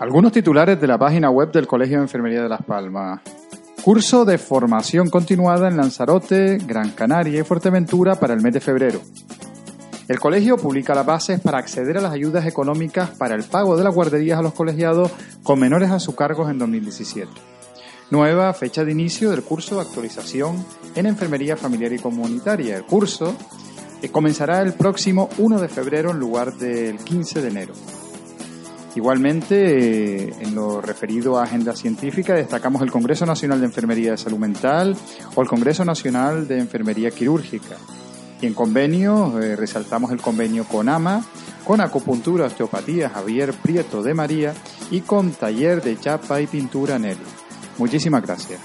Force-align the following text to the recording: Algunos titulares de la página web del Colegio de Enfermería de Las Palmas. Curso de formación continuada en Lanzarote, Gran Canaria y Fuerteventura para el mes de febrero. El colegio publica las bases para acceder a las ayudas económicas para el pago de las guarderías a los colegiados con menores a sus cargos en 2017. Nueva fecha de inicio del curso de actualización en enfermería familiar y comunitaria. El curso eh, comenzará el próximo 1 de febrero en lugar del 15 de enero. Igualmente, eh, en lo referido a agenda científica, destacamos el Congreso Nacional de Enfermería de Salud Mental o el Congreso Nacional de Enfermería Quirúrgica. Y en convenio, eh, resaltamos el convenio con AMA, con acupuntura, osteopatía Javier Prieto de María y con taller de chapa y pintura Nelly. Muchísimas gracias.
Algunos 0.00 0.32
titulares 0.32 0.80
de 0.80 0.88
la 0.88 0.98
página 0.98 1.30
web 1.30 1.52
del 1.52 1.68
Colegio 1.68 1.98
de 1.98 2.02
Enfermería 2.02 2.42
de 2.42 2.48
Las 2.48 2.64
Palmas. 2.64 3.20
Curso 3.84 4.24
de 4.24 4.38
formación 4.38 5.08
continuada 5.08 5.68
en 5.68 5.76
Lanzarote, 5.76 6.58
Gran 6.58 6.90
Canaria 6.90 7.40
y 7.40 7.44
Fuerteventura 7.44 8.16
para 8.16 8.34
el 8.34 8.40
mes 8.40 8.54
de 8.54 8.60
febrero. 8.60 9.00
El 10.08 10.18
colegio 10.18 10.56
publica 10.56 10.96
las 10.96 11.06
bases 11.06 11.40
para 11.40 11.58
acceder 11.58 11.96
a 11.96 12.00
las 12.00 12.12
ayudas 12.12 12.44
económicas 12.44 13.10
para 13.10 13.36
el 13.36 13.44
pago 13.44 13.76
de 13.76 13.84
las 13.84 13.94
guarderías 13.94 14.38
a 14.38 14.42
los 14.42 14.52
colegiados 14.52 15.12
con 15.44 15.60
menores 15.60 15.92
a 15.92 16.00
sus 16.00 16.16
cargos 16.16 16.50
en 16.50 16.58
2017. 16.58 17.30
Nueva 18.10 18.52
fecha 18.52 18.84
de 18.84 18.90
inicio 18.90 19.30
del 19.30 19.44
curso 19.44 19.76
de 19.76 19.82
actualización 19.82 20.66
en 20.96 21.06
enfermería 21.06 21.56
familiar 21.56 21.92
y 21.92 22.00
comunitaria. 22.00 22.76
El 22.76 22.84
curso 22.84 23.36
eh, 24.02 24.08
comenzará 24.08 24.60
el 24.60 24.72
próximo 24.72 25.28
1 25.38 25.60
de 25.60 25.68
febrero 25.68 26.10
en 26.10 26.18
lugar 26.18 26.52
del 26.54 26.98
15 26.98 27.40
de 27.40 27.48
enero. 27.48 27.74
Igualmente, 28.96 30.26
eh, 30.26 30.34
en 30.40 30.54
lo 30.54 30.80
referido 30.80 31.38
a 31.38 31.44
agenda 31.44 31.74
científica, 31.74 32.34
destacamos 32.34 32.80
el 32.82 32.92
Congreso 32.92 33.26
Nacional 33.26 33.58
de 33.58 33.66
Enfermería 33.66 34.12
de 34.12 34.18
Salud 34.18 34.38
Mental 34.38 34.96
o 35.34 35.42
el 35.42 35.48
Congreso 35.48 35.84
Nacional 35.84 36.46
de 36.46 36.60
Enfermería 36.60 37.10
Quirúrgica. 37.10 37.76
Y 38.40 38.46
en 38.46 38.54
convenio, 38.54 39.40
eh, 39.40 39.56
resaltamos 39.56 40.12
el 40.12 40.20
convenio 40.20 40.64
con 40.64 40.88
AMA, 40.88 41.24
con 41.64 41.80
acupuntura, 41.80 42.46
osteopatía 42.46 43.10
Javier 43.10 43.52
Prieto 43.54 44.02
de 44.02 44.14
María 44.14 44.54
y 44.90 45.00
con 45.00 45.32
taller 45.32 45.82
de 45.82 45.98
chapa 45.98 46.40
y 46.40 46.46
pintura 46.46 46.98
Nelly. 46.98 47.18
Muchísimas 47.78 48.22
gracias. 48.22 48.60